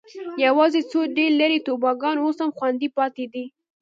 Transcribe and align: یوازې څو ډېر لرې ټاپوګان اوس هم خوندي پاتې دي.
یوازې 0.45 0.81
څو 0.91 0.99
ډېر 1.15 1.31
لرې 1.39 1.57
ټاپوګان 1.65 2.15
اوس 2.19 2.37
هم 2.43 2.51
خوندي 2.57 2.89
پاتې 2.97 3.25
دي. 3.33 3.45